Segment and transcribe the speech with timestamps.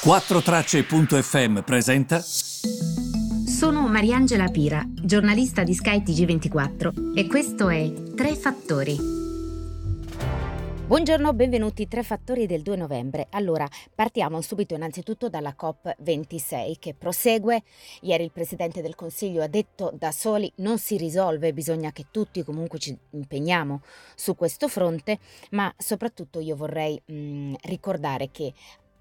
[0.00, 2.20] 4Tracce.fm presenta.
[2.20, 8.96] Sono Mariangela Pira, giornalista di skytg 24 e questo è Tre Fattori.
[10.86, 13.26] Buongiorno, benvenuti Tre Fattori del 2 novembre.
[13.30, 17.64] Allora, partiamo subito innanzitutto dalla COP26 che prosegue.
[18.02, 22.44] Ieri il Presidente del Consiglio ha detto da soli non si risolve, bisogna che tutti
[22.44, 23.82] comunque ci impegniamo
[24.14, 25.18] su questo fronte,
[25.50, 28.54] ma soprattutto io vorrei mh, ricordare che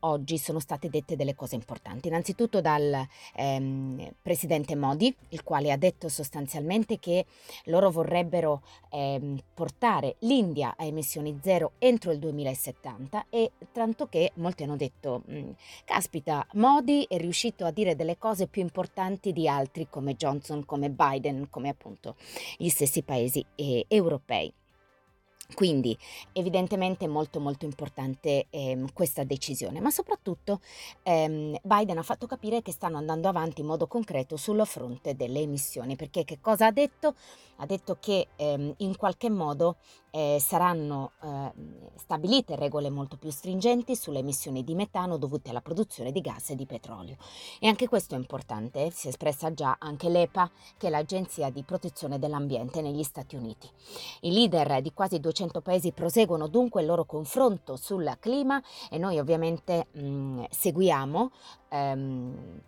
[0.07, 2.07] oggi sono state dette delle cose importanti.
[2.07, 7.25] Innanzitutto dal ehm, presidente Modi, il quale ha detto sostanzialmente che
[7.65, 14.63] loro vorrebbero ehm, portare l'India a emissioni zero entro il 2070 e tanto che molti
[14.63, 15.49] hanno detto, mm,
[15.85, 20.89] caspita, Modi è riuscito a dire delle cose più importanti di altri come Johnson, come
[20.89, 22.15] Biden, come appunto
[22.57, 24.51] gli stessi paesi eh, europei.
[25.53, 25.97] Quindi
[26.33, 30.59] evidentemente è molto molto importante ehm, questa decisione, ma soprattutto
[31.03, 35.39] ehm, Biden ha fatto capire che stanno andando avanti in modo concreto sul fronte delle
[35.39, 37.15] emissioni, perché che cosa ha detto?
[37.57, 39.77] Ha detto che ehm, in qualche modo
[40.11, 41.51] eh, saranno eh,
[41.95, 46.55] stabilite regole molto più stringenti sulle emissioni di metano dovute alla produzione di gas e
[46.55, 47.17] di petrolio.
[47.59, 51.63] E anche questo è importante, si è espressa già anche l'EPA, che è l'Agenzia di
[51.63, 53.69] protezione dell'ambiente negli Stati Uniti.
[54.21, 58.97] I leader di quasi 200 200 paesi proseguono dunque il loro confronto sul clima e
[58.97, 61.31] noi ovviamente mh, mm, seguiamo.
[61.69, 62.61] Ehm,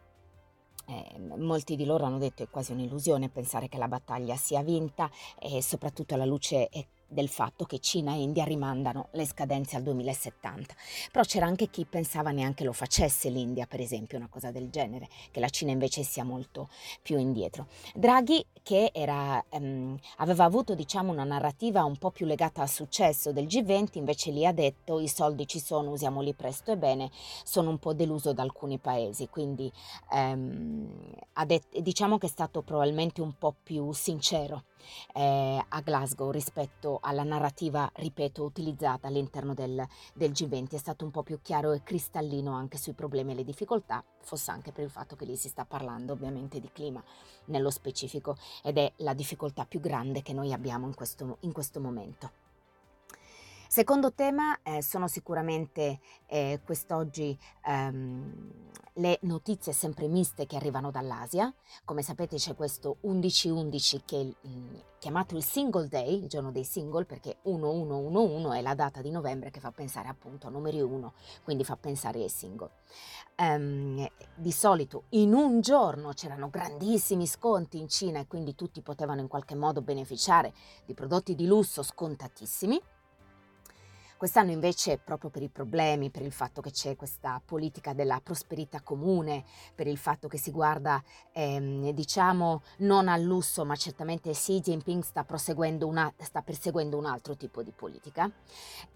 [0.85, 4.63] eh, molti di loro hanno detto che è quasi un'illusione pensare che la battaglia sia
[4.63, 6.67] vinta e soprattutto alla luce
[7.09, 10.73] del fatto che Cina e India rimandano le scadenze al 2070.
[11.11, 15.07] Però c'era anche chi pensava neanche lo facesse l'India, per esempio, una cosa del genere,
[15.31, 16.69] che la Cina invece sia molto
[17.01, 17.67] più indietro.
[17.93, 23.31] Draghi, che era, ehm, aveva avuto diciamo, una narrativa un po' più legata al successo
[23.31, 27.09] del G20, invece lì ha detto i soldi ci sono, usiamoli presto e bene,
[27.44, 29.71] sono un po' deluso da alcuni paesi, quindi
[30.11, 30.88] ehm,
[31.45, 34.66] det- diciamo che è stato probabilmente un po' più sincero
[35.13, 40.72] eh, a Glasgow rispetto alla narrativa, ripeto, utilizzata all'interno del, del G20.
[40.72, 44.51] È stato un po' più chiaro e cristallino anche sui problemi e le difficoltà, fosse
[44.51, 47.03] anche per il fatto che lì si sta parlando ovviamente di clima
[47.45, 51.79] nello specifico ed è la difficoltà più grande che noi abbiamo in questo, in questo
[51.79, 52.48] momento.
[53.72, 57.38] Secondo tema eh, sono sicuramente eh, quest'oggi
[57.68, 58.52] ehm,
[58.94, 61.53] le notizie sempre miste che arrivano dall'Asia.
[61.85, 66.63] Come sapete c'è questo 11-11 che è mm, chiamato il Single Day, il giorno dei
[66.63, 71.13] single, perché 1111 è la data di novembre che fa pensare appunto a numeri 1,
[71.44, 72.72] quindi fa pensare ai single.
[73.38, 74.03] Um,
[74.34, 79.28] di solito in un giorno c'erano grandissimi sconti in Cina e quindi tutti potevano in
[79.28, 80.56] qualche modo beneficiare
[80.88, 82.81] di prodotti di lusso scontatissimi.
[84.19, 88.81] Quest'anno invece, proprio per i problemi, per il fatto che c'è questa politica della prosperità
[88.81, 94.59] comune, per il fatto che si guarda, ehm, diciamo, non al lusso, ma certamente Xi
[94.59, 95.25] Jinping sta,
[95.85, 98.29] una, sta perseguendo un altro tipo di politica,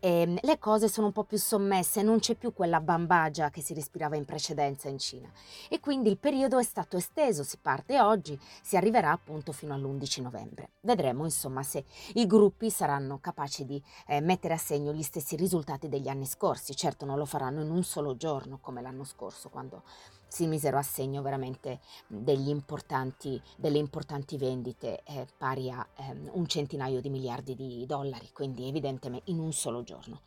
[0.01, 3.73] ehm, le cose sono un po' più sommesse, non c'è più quella bambagia che si
[3.73, 5.31] respirava in precedenza in Cina.
[5.69, 10.21] E quindi il periodo è stato esteso, si parte oggi, si arriverà appunto fino all'11
[10.21, 10.71] novembre.
[10.81, 11.85] Vedremo insomma se
[12.15, 16.75] i gruppi saranno capaci di eh, mettere a segno gli stessi risultati degli anni scorsi.
[16.75, 19.83] Certo non lo faranno in un solo giorno come l'anno scorso, quando
[20.27, 26.99] si misero a segno veramente importanti, delle importanti vendite eh, pari a ehm, un centinaio
[26.99, 30.21] di miliardi di dollari, quindi evidentemente in un solo giorno.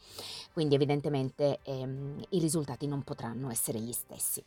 [0.53, 4.45] Quindi evidentemente ehm, i risultati non potranno essere gli stessi.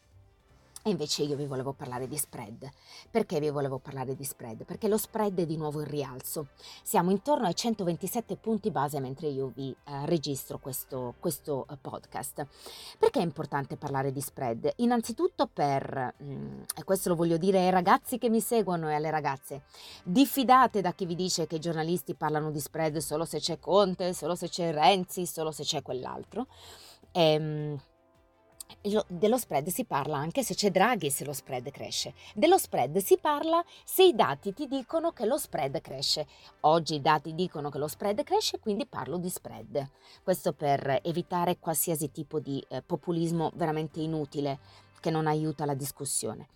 [0.81, 2.69] E invece io vi volevo parlare di spread.
[3.11, 4.63] Perché vi volevo parlare di spread?
[4.63, 6.47] Perché lo spread è di nuovo in rialzo.
[6.83, 12.45] Siamo intorno ai 127 punti base mentre io vi eh, registro questo, questo uh, podcast.
[12.97, 14.71] Perché è importante parlare di spread?
[14.77, 19.11] Innanzitutto per, mm, e questo lo voglio dire ai ragazzi che mi seguono e alle
[19.11, 19.63] ragazze,
[20.03, 24.13] diffidate da chi vi dice che i giornalisti parlano di spread solo se c'è Conte,
[24.13, 26.47] solo se c'è Renzi, solo se c'è quell'altro.
[27.11, 27.77] Ehm,
[29.07, 32.13] dello spread si parla anche se c'è Draghi se lo spread cresce.
[32.33, 36.27] Dello spread si parla se i dati ti dicono che lo spread cresce.
[36.61, 39.89] Oggi i dati dicono che lo spread cresce, quindi parlo di spread.
[40.23, 44.59] Questo per evitare qualsiasi tipo di eh, populismo veramente inutile
[44.99, 46.47] che non aiuta la discussione.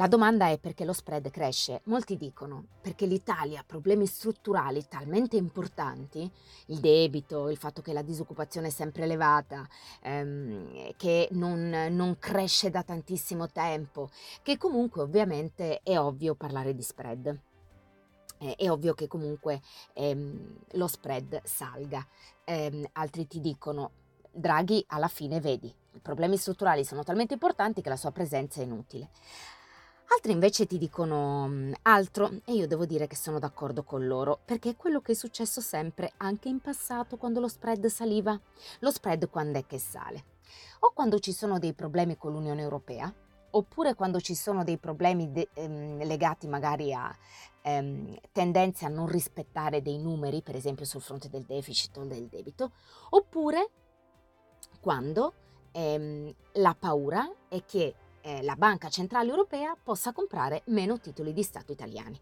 [0.00, 1.82] La domanda è perché lo spread cresce.
[1.84, 6.32] Molti dicono perché l'Italia ha problemi strutturali talmente importanti,
[6.68, 9.68] il debito, il fatto che la disoccupazione è sempre elevata,
[10.00, 14.08] ehm, che non, non cresce da tantissimo tempo,
[14.40, 17.38] che comunque ovviamente è ovvio parlare di spread.
[18.38, 19.60] È ovvio che comunque
[19.92, 22.02] ehm, lo spread salga.
[22.44, 23.90] Eh, altri ti dicono
[24.32, 28.64] Draghi alla fine vedi, i problemi strutturali sono talmente importanti che la sua presenza è
[28.64, 29.10] inutile.
[30.12, 34.40] Altri invece ti dicono mm, altro e io devo dire che sono d'accordo con loro,
[34.44, 38.38] perché è quello che è successo sempre anche in passato quando lo spread saliva.
[38.80, 40.24] Lo spread quando è che sale?
[40.80, 43.12] O quando ci sono dei problemi con l'Unione Europea,
[43.50, 47.16] oppure quando ci sono dei problemi de- ehm, legati magari a
[47.62, 52.26] ehm, tendenze a non rispettare dei numeri, per esempio sul fronte del deficit o del
[52.26, 52.72] debito,
[53.10, 53.70] oppure
[54.80, 55.34] quando
[55.70, 61.42] ehm, la paura è che eh, la Banca Centrale Europea possa comprare meno titoli di
[61.42, 62.18] Stato italiani.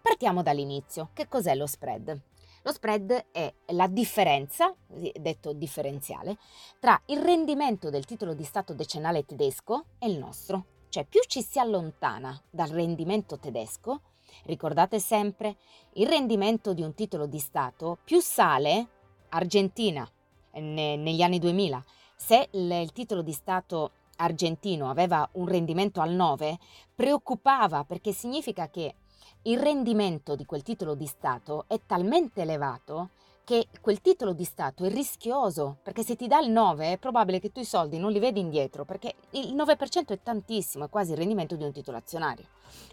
[0.00, 1.10] Partiamo dall'inizio.
[1.12, 2.20] Che cos'è lo spread?
[2.62, 6.36] Lo spread è la differenza, detto differenziale,
[6.78, 10.64] tra il rendimento del titolo di Stato decennale tedesco e il nostro.
[10.90, 14.00] Cioè più ci si allontana dal rendimento tedesco,
[14.44, 15.56] ricordate sempre,
[15.94, 18.88] il rendimento di un titolo di Stato più sale,
[19.30, 20.08] Argentina,
[20.54, 21.82] ne, negli anni 2000,
[22.16, 26.58] se il titolo di Stato argentino aveva un rendimento al 9,
[26.94, 28.94] preoccupava perché significa che
[29.42, 33.10] il rendimento di quel titolo di Stato è talmente elevato
[33.42, 37.40] che quel titolo di Stato è rischioso, perché se ti dà il 9 è probabile
[37.40, 41.12] che tu i soldi non li vedi indietro, perché il 9% è tantissimo, è quasi
[41.12, 42.44] il rendimento di un titolo azionario,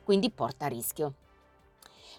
[0.03, 1.13] quindi porta a rischio.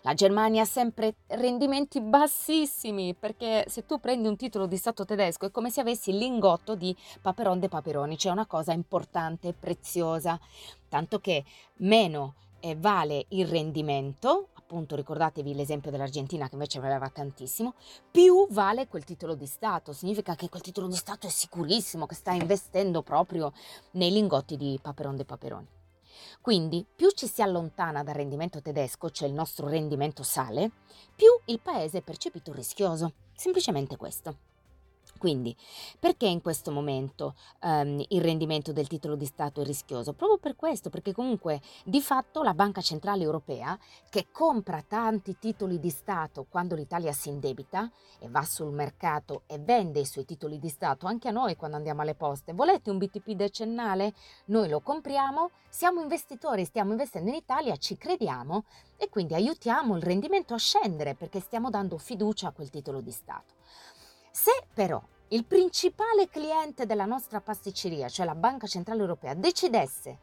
[0.03, 5.47] La Germania ha sempre rendimenti bassissimi perché se tu prendi un titolo di Stato tedesco
[5.47, 10.39] è come se avessi il lingotto di Paperon de Paperoni, cioè una cosa importante, preziosa,
[10.89, 11.45] tanto che
[11.77, 17.75] meno eh, vale il rendimento, appunto ricordatevi l'esempio dell'Argentina che invece valeva tantissimo,
[18.11, 22.15] più vale quel titolo di Stato, significa che quel titolo di Stato è sicurissimo, che
[22.15, 23.53] sta investendo proprio
[23.93, 25.78] nei lingotti di Paperon de Paperoni.
[26.41, 30.71] Quindi più ci si allontana dal rendimento tedesco, cioè il nostro rendimento sale,
[31.15, 33.13] più il paese è percepito rischioso.
[33.35, 34.48] Semplicemente questo.
[35.19, 35.55] Quindi,
[35.99, 40.13] perché in questo momento um, il rendimento del titolo di Stato è rischioso?
[40.13, 43.77] Proprio per questo, perché comunque di fatto la Banca Centrale Europea,
[44.09, 49.59] che compra tanti titoli di Stato quando l'Italia si indebita e va sul mercato e
[49.59, 52.99] vende i suoi titoli di Stato, anche a noi quando andiamo alle poste, volete un
[52.99, 54.15] BTP decennale?
[54.47, 58.65] Noi lo compriamo, siamo investitori, stiamo investendo in Italia, ci crediamo
[58.97, 63.11] e quindi aiutiamo il rendimento a scendere perché stiamo dando fiducia a quel titolo di
[63.11, 63.55] Stato.
[64.49, 64.99] Se però
[65.29, 70.21] il principale cliente della nostra pasticceria, cioè la Banca Centrale Europea, decidesse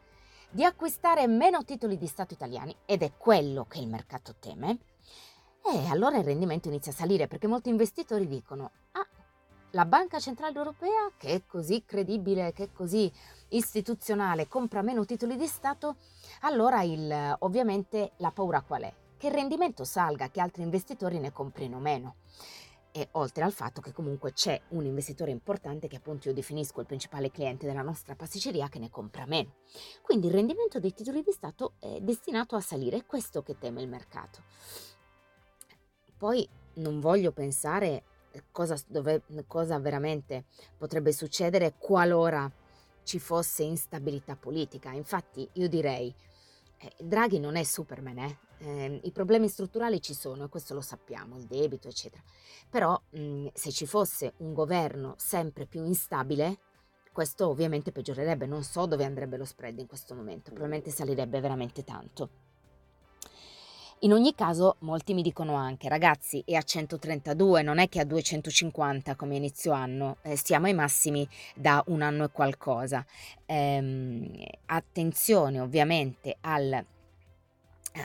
[0.50, 4.78] di acquistare meno titoli di Stato italiani, ed è quello che il mercato teme,
[5.72, 9.06] eh, allora il rendimento inizia a salire perché molti investitori dicono, ah,
[9.70, 13.08] la Banca Centrale Europea, che è così credibile, che è così
[13.50, 15.98] istituzionale, compra meno titoli di Stato,
[16.40, 18.92] allora il, ovviamente la paura qual è?
[19.18, 22.16] Che il rendimento salga, che altri investitori ne comprino meno
[22.96, 26.86] e oltre al fatto che comunque c'è un investitore importante che appunto io definisco il
[26.86, 29.56] principale cliente della nostra pasticceria che ne compra meno.
[30.00, 33.82] Quindi il rendimento dei titoli di Stato è destinato a salire, è questo che teme
[33.82, 34.42] il mercato.
[36.16, 38.02] Poi non voglio pensare
[38.50, 40.46] cosa, dove, cosa veramente
[40.78, 42.50] potrebbe succedere qualora
[43.02, 44.90] ci fosse instabilità politica.
[44.92, 46.14] Infatti io direi
[46.78, 48.38] eh, Draghi non è Superman, eh?
[48.58, 52.22] Eh, i problemi strutturali ci sono e questo lo sappiamo, il debito, eccetera.
[52.70, 56.58] Però mh, se ci fosse un governo sempre più instabile,
[57.12, 58.46] questo ovviamente peggiorerebbe.
[58.46, 62.30] Non so dove andrebbe lo spread in questo momento, probabilmente salirebbe veramente tanto.
[64.00, 68.04] In ogni caso, molti mi dicono anche, ragazzi, è a 132, non è che a
[68.04, 73.04] 250 come inizio anno, eh, stiamo ai massimi da un anno e qualcosa.
[73.46, 74.30] Ehm,
[74.66, 76.84] attenzione ovviamente al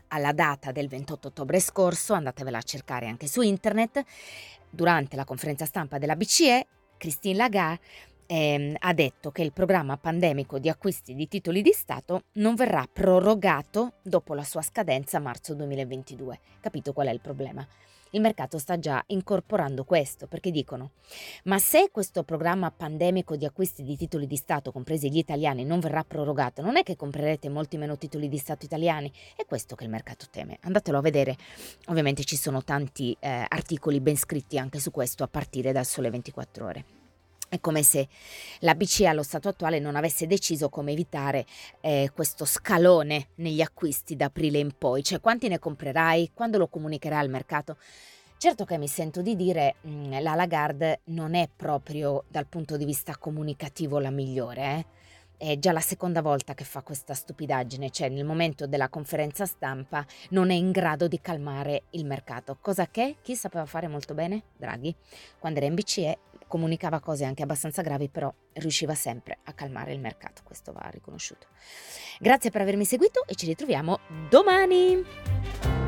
[0.08, 4.02] alla data del 28 ottobre scorso, andatevela a cercare anche su internet,
[4.70, 6.66] durante la conferenza stampa della BCE,
[6.98, 7.82] Christine Lagarde
[8.32, 12.88] ehm, ha detto che il programma pandemico di acquisti di titoli di Stato non verrà
[12.92, 16.40] prorogato dopo la sua scadenza marzo 2022.
[16.62, 17.68] Capito qual è il problema?
[18.14, 20.92] Il mercato sta già incorporando questo perché dicono
[21.46, 25.80] ma se questo programma pandemico di acquisti di titoli di Stato, compresi gli italiani, non
[25.80, 29.12] verrà prorogato, non è che comprerete molti meno titoli di Stato italiani?
[29.36, 30.58] È questo che il mercato teme.
[30.62, 31.36] Andatelo a vedere.
[31.88, 36.10] Ovviamente ci sono tanti eh, articoli ben scritti anche su questo a partire dal sole
[36.10, 37.01] 24 ore.
[37.52, 38.08] È come se
[38.60, 41.46] la BCE allo stato attuale non avesse deciso come evitare
[41.82, 46.70] eh, questo scalone negli acquisti da aprile in poi, cioè quanti ne comprerai, quando lo
[46.70, 47.76] comunicherai al mercato.
[48.38, 52.78] Certo che mi sento di dire mh, mm, la Lagarde non è proprio dal punto
[52.78, 54.86] di vista comunicativo la migliore, eh?
[55.36, 60.06] è già la seconda volta che fa questa stupidaggine, cioè nel momento della conferenza stampa
[60.30, 64.44] non è in grado di calmare il mercato, cosa che chi sapeva fare molto bene?
[64.56, 64.96] Draghi.
[65.38, 66.20] Quando era in BCE
[66.52, 71.48] comunicava cose anche abbastanza gravi, però riusciva sempre a calmare il mercato, questo va riconosciuto.
[72.20, 75.81] Grazie per avermi seguito e ci ritroviamo domani!